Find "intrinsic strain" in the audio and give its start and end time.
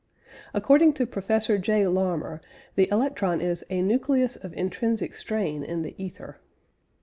4.53-5.63